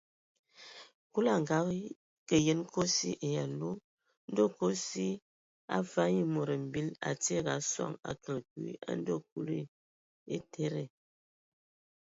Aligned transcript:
Kulu 1.11 1.27
a 1.35 1.37
ngakǝ 1.43 2.35
yen 2.45 2.61
kosi 2.73 3.09
ai 3.25 3.33
alu, 3.43 3.69
ndɔ 4.29 4.43
kosi 4.57 5.05
a 5.17 5.19
ngafag 5.79 6.09
nye 6.15 6.23
mod 6.33 6.49
mbil 6.65 6.87
a 7.09 7.09
tiege 7.23 7.51
a 7.57 7.65
sɔŋ 7.71 7.91
a 8.09 8.11
kələg 8.23 8.45
kwi 8.51 8.67
a 8.89 8.91
ndɛ 8.99 9.13
Kulu 9.29 9.57
a 9.65 9.69
etede. 10.35 10.83